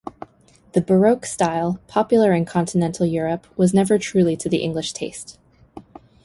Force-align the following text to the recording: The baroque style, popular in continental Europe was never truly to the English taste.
The 0.71 0.81
baroque 0.81 1.27
style, 1.27 1.79
popular 1.85 2.33
in 2.33 2.43
continental 2.43 3.05
Europe 3.05 3.45
was 3.55 3.71
never 3.71 3.99
truly 3.99 4.35
to 4.37 4.49
the 4.49 4.57
English 4.63 4.93
taste. 4.93 5.37